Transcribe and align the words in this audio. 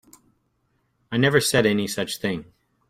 I 1.11 1.17
never 1.17 1.39
said 1.39 1.67
any 1.67 1.85
such 1.85 2.17
thing. 2.17 2.45